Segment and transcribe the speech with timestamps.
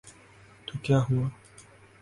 [0.65, 1.27] تو کیا ہوا۔